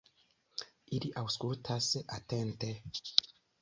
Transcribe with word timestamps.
Ili 0.97 1.13
aŭskultas 1.23 1.93
atente. 2.19 2.77